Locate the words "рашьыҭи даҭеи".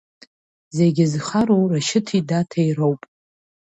1.71-2.71